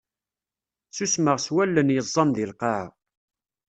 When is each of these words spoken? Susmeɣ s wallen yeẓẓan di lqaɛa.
Susmeɣ 0.95 1.37
s 1.45 1.47
wallen 1.55 1.93
yeẓẓan 1.95 2.29
di 2.35 2.45
lqaɛa. 2.51 2.87